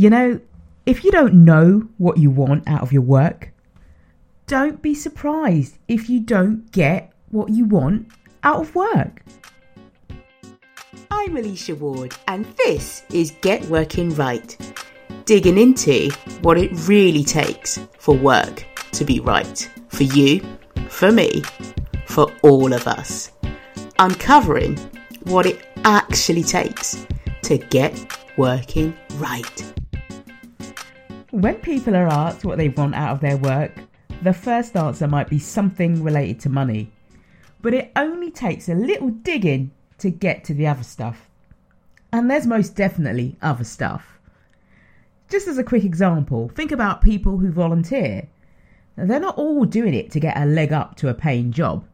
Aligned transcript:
You 0.00 0.08
know, 0.08 0.40
if 0.86 1.04
you 1.04 1.10
don't 1.10 1.44
know 1.44 1.86
what 1.98 2.16
you 2.16 2.30
want 2.30 2.66
out 2.66 2.80
of 2.80 2.90
your 2.90 3.02
work, 3.02 3.50
don't 4.46 4.80
be 4.80 4.94
surprised 4.94 5.76
if 5.88 6.08
you 6.08 6.20
don't 6.20 6.72
get 6.72 7.12
what 7.28 7.50
you 7.50 7.66
want 7.66 8.08
out 8.42 8.62
of 8.62 8.74
work. 8.74 9.22
I'm 11.10 11.36
Alicia 11.36 11.74
Ward, 11.74 12.14
and 12.28 12.46
this 12.64 13.04
is 13.12 13.32
Get 13.42 13.62
Working 13.66 14.14
Right, 14.14 14.56
digging 15.26 15.58
into 15.58 16.08
what 16.40 16.56
it 16.56 16.70
really 16.88 17.22
takes 17.22 17.78
for 17.98 18.16
work 18.16 18.64
to 18.92 19.04
be 19.04 19.20
right 19.20 19.70
for 19.88 20.04
you, 20.04 20.40
for 20.88 21.12
me, 21.12 21.42
for 22.06 22.32
all 22.40 22.72
of 22.72 22.88
us. 22.88 23.32
Uncovering 23.98 24.78
what 25.24 25.44
it 25.44 25.66
actually 25.84 26.42
takes 26.42 27.06
to 27.42 27.58
get 27.58 28.16
working 28.38 28.96
right. 29.16 29.79
When 31.30 31.56
people 31.56 31.94
are 31.94 32.08
asked 32.08 32.44
what 32.44 32.58
they 32.58 32.70
want 32.70 32.96
out 32.96 33.12
of 33.12 33.20
their 33.20 33.36
work, 33.36 33.72
the 34.22 34.32
first 34.32 34.76
answer 34.76 35.06
might 35.06 35.28
be 35.28 35.38
something 35.38 36.02
related 36.02 36.40
to 36.40 36.48
money. 36.48 36.90
But 37.62 37.72
it 37.72 37.92
only 37.94 38.32
takes 38.32 38.68
a 38.68 38.74
little 38.74 39.10
digging 39.10 39.70
to 39.98 40.10
get 40.10 40.42
to 40.44 40.54
the 40.54 40.66
other 40.66 40.82
stuff. 40.82 41.28
And 42.12 42.28
there's 42.28 42.48
most 42.48 42.74
definitely 42.74 43.36
other 43.40 43.62
stuff. 43.62 44.18
Just 45.28 45.46
as 45.46 45.56
a 45.56 45.62
quick 45.62 45.84
example, 45.84 46.48
think 46.48 46.72
about 46.72 47.00
people 47.00 47.38
who 47.38 47.52
volunteer. 47.52 48.28
They're 48.96 49.20
not 49.20 49.38
all 49.38 49.64
doing 49.64 49.94
it 49.94 50.10
to 50.10 50.20
get 50.20 50.36
a 50.36 50.44
leg 50.44 50.72
up 50.72 50.96
to 50.96 51.08
a 51.08 51.14
paying 51.14 51.52
job. 51.52 51.84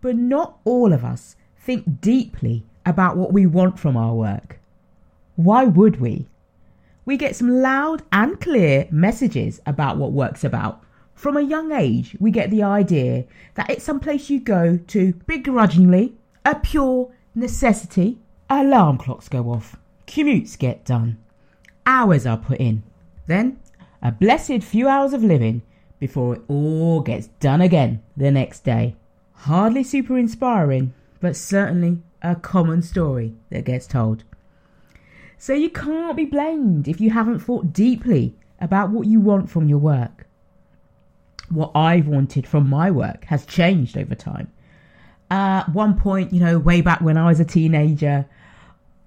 But 0.00 0.14
not 0.14 0.58
all 0.64 0.92
of 0.92 1.04
us 1.04 1.34
think 1.58 2.00
deeply 2.00 2.64
about 2.86 3.16
what 3.16 3.32
we 3.32 3.46
want 3.46 3.80
from 3.80 3.96
our 3.96 4.14
work. 4.14 4.60
Why 5.34 5.64
would 5.64 6.00
we? 6.00 6.28
We 7.10 7.16
get 7.16 7.34
some 7.34 7.60
loud 7.60 8.04
and 8.12 8.40
clear 8.40 8.86
messages 8.92 9.60
about 9.66 9.96
what 9.96 10.12
work's 10.12 10.44
about. 10.44 10.84
From 11.12 11.36
a 11.36 11.40
young 11.40 11.72
age, 11.72 12.16
we 12.20 12.30
get 12.30 12.52
the 12.52 12.62
idea 12.62 13.24
that 13.56 13.68
it's 13.68 13.82
some 13.82 13.98
place 13.98 14.30
you 14.30 14.38
go 14.38 14.76
to 14.76 15.14
begrudgingly, 15.26 16.14
a 16.44 16.54
pure 16.54 17.10
necessity. 17.34 18.20
Alarm 18.48 18.96
clocks 18.96 19.28
go 19.28 19.50
off, 19.50 19.74
commutes 20.06 20.56
get 20.56 20.84
done, 20.84 21.18
hours 21.84 22.26
are 22.26 22.36
put 22.36 22.60
in. 22.60 22.84
Then, 23.26 23.58
a 24.00 24.12
blessed 24.12 24.62
few 24.62 24.86
hours 24.86 25.12
of 25.12 25.24
living 25.24 25.62
before 25.98 26.36
it 26.36 26.42
all 26.46 27.00
gets 27.00 27.26
done 27.40 27.60
again 27.60 28.04
the 28.16 28.30
next 28.30 28.60
day. 28.60 28.94
Hardly 29.32 29.82
super 29.82 30.16
inspiring, 30.16 30.94
but 31.18 31.34
certainly 31.34 32.02
a 32.22 32.36
common 32.36 32.82
story 32.82 33.34
that 33.50 33.64
gets 33.64 33.88
told. 33.88 34.22
So 35.40 35.54
you 35.54 35.70
can't 35.70 36.18
be 36.18 36.26
blamed 36.26 36.86
if 36.86 37.00
you 37.00 37.08
haven't 37.08 37.38
thought 37.38 37.72
deeply 37.72 38.34
about 38.60 38.90
what 38.90 39.06
you 39.06 39.20
want 39.20 39.48
from 39.48 39.68
your 39.68 39.78
work. 39.78 40.26
What 41.48 41.72
I've 41.74 42.06
wanted 42.06 42.46
from 42.46 42.68
my 42.68 42.90
work 42.90 43.24
has 43.24 43.46
changed 43.46 43.96
over 43.96 44.14
time. 44.14 44.52
At 45.30 45.70
one 45.70 45.98
point, 45.98 46.34
you 46.34 46.40
know, 46.40 46.58
way 46.58 46.82
back 46.82 47.00
when 47.00 47.16
I 47.16 47.26
was 47.26 47.40
a 47.40 47.46
teenager, 47.46 48.26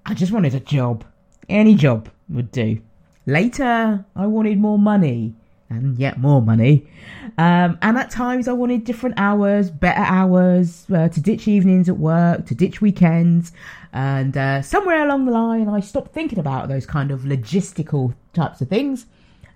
I 0.07 0.15
just 0.15 0.31
wanted 0.31 0.55
a 0.55 0.59
job. 0.59 1.05
Any 1.49 1.75
job 1.75 2.09
would 2.29 2.51
do. 2.51 2.81
Later, 3.27 4.03
I 4.15 4.25
wanted 4.25 4.57
more 4.57 4.79
money 4.79 5.35
and 5.73 5.97
yet 5.97 6.19
more 6.19 6.41
money. 6.41 6.87
Um, 7.37 7.77
and 7.81 7.97
at 7.97 8.09
times, 8.11 8.47
I 8.47 8.53
wanted 8.53 8.83
different 8.83 9.15
hours, 9.17 9.69
better 9.69 10.01
hours, 10.01 10.85
uh, 10.93 11.09
to 11.09 11.21
ditch 11.21 11.47
evenings 11.47 11.89
at 11.89 11.97
work, 11.97 12.45
to 12.47 12.55
ditch 12.55 12.81
weekends. 12.81 13.51
And 13.91 14.37
uh, 14.37 14.61
somewhere 14.61 15.03
along 15.03 15.25
the 15.25 15.31
line, 15.31 15.67
I 15.69 15.79
stopped 15.79 16.13
thinking 16.13 16.39
about 16.39 16.67
those 16.67 16.85
kind 16.85 17.11
of 17.11 17.21
logistical 17.21 18.13
types 18.33 18.61
of 18.61 18.69
things 18.69 19.05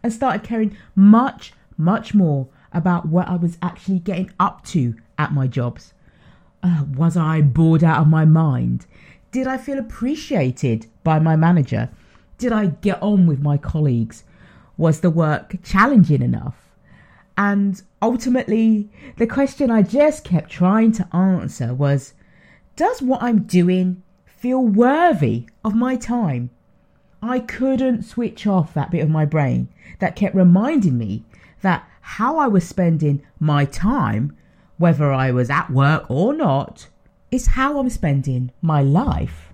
and 0.03 0.13
started 0.13 0.43
caring 0.43 0.77
much, 0.95 1.53
much 1.77 2.13
more 2.13 2.47
about 2.73 3.07
what 3.07 3.27
I 3.27 3.35
was 3.35 3.57
actually 3.61 3.99
getting 3.99 4.31
up 4.39 4.63
to 4.65 4.95
at 5.17 5.33
my 5.33 5.47
jobs. 5.47 5.93
Uh, 6.61 6.83
was 6.95 7.17
I 7.17 7.41
bored 7.41 7.83
out 7.83 8.01
of 8.01 8.07
my 8.07 8.25
mind? 8.25 8.85
Did 9.31 9.47
I 9.47 9.57
feel 9.57 9.77
appreciated 9.77 10.87
by 11.03 11.19
my 11.19 11.35
manager? 11.35 11.89
Did 12.37 12.51
I 12.51 12.67
get 12.67 13.01
on 13.01 13.25
with 13.25 13.41
my 13.41 13.57
colleagues? 13.57 14.23
Was 14.77 14.99
the 14.99 15.09
work 15.09 15.55
challenging 15.63 16.21
enough? 16.21 16.67
And 17.37 17.81
ultimately, 18.01 18.89
the 19.17 19.27
question 19.27 19.69
I 19.69 19.81
just 19.81 20.23
kept 20.23 20.49
trying 20.49 20.91
to 20.93 21.15
answer 21.15 21.73
was 21.73 22.13
Does 22.75 23.01
what 23.01 23.21
I'm 23.21 23.43
doing 23.43 24.03
feel 24.25 24.65
worthy 24.65 25.47
of 25.63 25.75
my 25.75 25.95
time? 25.95 26.49
I 27.21 27.39
couldn't 27.39 28.03
switch 28.03 28.45
off 28.45 28.73
that 28.73 28.91
bit 28.91 29.03
of 29.03 29.09
my 29.09 29.25
brain 29.25 29.69
that 29.99 30.15
kept 30.15 30.35
reminding 30.35 30.97
me 30.97 31.23
that 31.61 31.87
how 32.01 32.37
I 32.37 32.47
was 32.47 32.67
spending 32.67 33.21
my 33.39 33.65
time, 33.65 34.37
whether 34.77 35.11
I 35.11 35.31
was 35.31 35.49
at 35.49 35.71
work 35.71 36.05
or 36.09 36.33
not, 36.33 36.87
is 37.31 37.47
how 37.47 37.79
I'm 37.79 37.89
spending 37.89 38.51
my 38.61 38.81
life. 38.81 39.51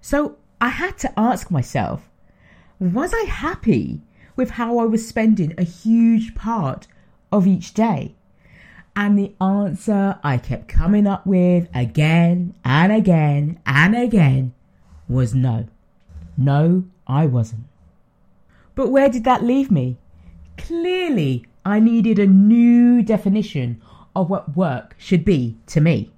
So 0.00 0.36
I 0.60 0.68
had 0.68 0.98
to 0.98 1.18
ask 1.18 1.50
myself 1.50 2.08
was 2.78 3.12
I 3.12 3.22
happy 3.22 4.02
with 4.38 4.50
how 4.50 4.78
I 4.78 4.84
was 4.84 5.06
spending 5.06 5.52
a 5.58 5.64
huge 5.64 6.34
part 6.36 6.86
of 7.32 7.46
each 7.46 7.74
day? 7.74 8.14
And 8.94 9.18
the 9.18 9.34
answer 9.40 10.18
I 10.22 10.38
kept 10.38 10.68
coming 10.68 11.06
up 11.06 11.26
with 11.26 11.68
again 11.74 12.54
and 12.64 12.92
again 12.92 13.60
and 13.66 13.96
again 13.96 14.54
was 15.08 15.34
no. 15.34 15.66
No, 16.36 16.84
I 17.06 17.26
wasn't. 17.26 17.64
But 18.76 18.90
where 18.90 19.08
did 19.08 19.24
that 19.24 19.42
leave 19.42 19.72
me? 19.72 19.98
Clearly, 20.56 21.44
I 21.64 21.80
needed 21.80 22.20
a 22.20 22.26
new 22.26 23.02
definition 23.02 23.82
of 24.14 24.30
what 24.30 24.56
work 24.56 24.94
should 24.98 25.24
be 25.24 25.56
to 25.66 25.80
me, 25.80 26.12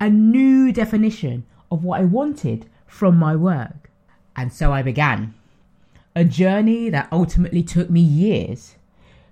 a 0.00 0.08
new 0.08 0.72
definition 0.72 1.44
of 1.70 1.84
what 1.84 2.00
I 2.00 2.04
wanted 2.04 2.70
from 2.86 3.18
my 3.18 3.36
work. 3.36 3.90
And 4.34 4.50
so 4.50 4.72
I 4.72 4.80
began 4.80 5.34
a 6.16 6.24
journey 6.24 6.90
that 6.90 7.08
ultimately 7.10 7.62
took 7.62 7.90
me 7.90 8.00
years 8.00 8.76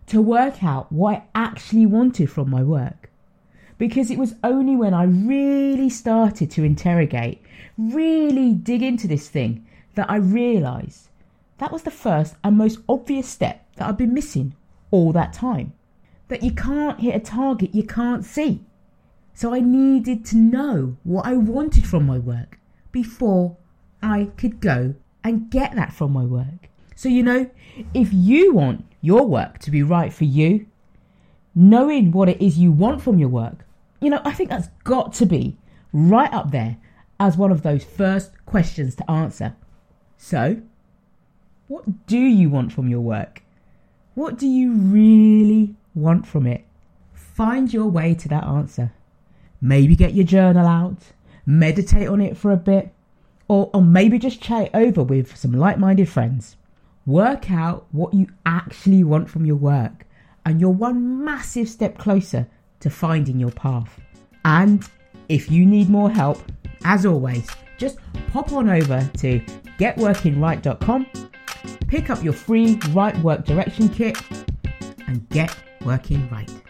to 0.07 0.21
work 0.21 0.65
out 0.65 0.91
what 0.91 1.15
I 1.15 1.23
actually 1.35 1.87
wanted 1.87 2.31
from 2.31 2.51
my 2.51 2.63
work. 2.63 3.09
Because 3.79 4.11
it 4.11 4.19
was 4.19 4.35
only 4.43 4.77
when 4.77 4.93
I 4.93 5.05
really 5.05 5.89
started 5.89 6.51
to 6.53 6.65
interrogate, 6.65 7.41
really 7.79 8.53
dig 8.53 8.83
into 8.83 9.07
this 9.07 9.29
thing, 9.29 9.67
that 9.95 10.11
I 10.11 10.17
realised 10.17 11.09
that 11.59 11.73
was 11.73 11.83
the 11.83 11.91
first 11.91 12.35
and 12.43 12.59
most 12.59 12.81
obvious 12.89 13.29
step 13.29 13.65
that 13.77 13.89
I've 13.89 13.97
been 13.97 14.15
missing 14.15 14.55
all 14.91 15.13
that 15.13 15.33
time. 15.33 15.73
That 16.29 16.43
you 16.43 16.51
can't 16.51 17.01
hit 17.01 17.15
a 17.15 17.21
target 17.21 17.75
you 17.75 17.85
can't 17.85 18.25
see. 18.25 18.65
So 19.35 19.55
I 19.55 19.61
needed 19.61 20.25
to 20.27 20.37
know 20.37 20.97
what 21.05 21.27
I 21.27 21.35
wanted 21.35 21.87
from 21.87 22.07
my 22.07 22.19
work 22.19 22.59
before 22.91 23.57
I 24.03 24.31
could 24.37 24.61
go 24.61 24.95
and 25.23 25.51
get 25.51 25.77
that 25.77 25.93
from 25.93 26.13
my 26.13 26.25
work. 26.25 26.69
So, 26.95 27.09
you 27.09 27.23
know, 27.23 27.51
if 27.95 28.13
you 28.13 28.55
want 28.55 28.85
your 29.01 29.27
work 29.27 29.59
to 29.61 29.71
be 29.71 29.83
right 29.83 30.13
for 30.13 30.25
you, 30.25 30.67
knowing 31.55 32.13
what 32.13 32.29
it 32.29 32.41
is 32.41 32.59
you 32.59 32.73
want 32.73 33.03
from 33.03 33.19
your 33.19 33.29
work, 33.29 33.65
you 34.01 34.11
know, 34.11 34.21
I 34.25 34.33
think 34.33 34.51
that's 34.51 34.69
got 34.85 35.13
to 35.15 35.27
be 35.27 35.57
right 35.93 36.33
up 36.33 36.51
there 36.51 36.77
as 37.21 37.37
one 37.37 37.53
of 37.53 37.63
those 37.63 37.85
first 37.85 38.33
questions 38.47 38.95
to 38.97 39.11
answer. 39.11 39.55
So, 40.17 40.61
what 41.69 42.07
do 42.07 42.19
you 42.19 42.51
want 42.51 42.73
from 42.73 42.89
your 42.89 43.01
work? 43.01 43.43
What 44.15 44.39
do 44.39 44.47
you 44.47 44.73
really 44.73 45.75
want 45.95 46.27
from 46.27 46.47
it? 46.47 46.65
Find 47.13 47.73
your 47.73 47.87
way 47.87 48.15
to 48.15 48.29
that 48.29 48.45
answer. 48.45 48.93
Maybe 49.61 49.97
get 49.97 50.15
your 50.15 50.27
journal 50.27 50.67
out, 50.67 51.13
meditate 51.47 52.09
on 52.09 52.21
it 52.21 52.37
for 52.37 52.51
a 52.51 52.57
bit, 52.57 52.93
or, 53.49 53.71
or 53.73 53.83
maybe 53.83 54.19
just 54.19 54.43
chat 54.43 54.71
over 54.75 55.03
with 55.03 55.37
some 55.37 55.53
like 55.53 55.79
minded 55.79 56.09
friends. 56.09 56.57
Work 57.07 57.51
out 57.51 57.87
what 57.91 58.15
you 58.15 58.29
actually 58.47 59.03
want 59.03 59.29
from 59.29 59.45
your 59.45 59.57
work, 59.57 60.07
and 60.47 60.61
you're 60.61 60.71
one 60.71 61.25
massive 61.25 61.69
step 61.69 61.99
closer 61.99 62.49
to 62.81 62.91
finding 62.91 63.41
your 63.41 63.51
path. 63.51 64.01
And 64.45 64.85
if 65.29 65.51
you 65.51 65.67
need 65.67 65.89
more 65.89 66.11
help, 66.11 66.41
as 66.85 67.05
always, 67.05 67.49
just 67.77 67.99
pop 68.29 68.53
on 68.53 68.69
over 68.69 69.09
to 69.19 69.41
getworkingright.com, 69.79 71.07
pick 71.89 72.11
up 72.11 72.23
your 72.23 72.33
free 72.33 72.79
Right 72.91 73.17
Work 73.19 73.45
Direction 73.47 73.89
Kit, 73.89 74.17
and 75.09 75.29
get 75.31 75.57
working 75.85 76.29
right. 76.31 76.62